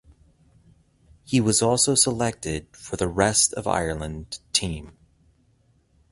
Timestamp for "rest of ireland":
3.07-4.39